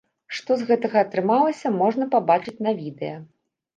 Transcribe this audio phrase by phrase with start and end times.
[0.37, 3.15] Што з гэтага атрымалася, можна пабачыць на відэа.